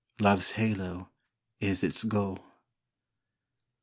Love's 0.19 0.53
halo— 0.53 1.11
is 1.59 1.83
its 1.83 2.03
goal. 2.03 2.39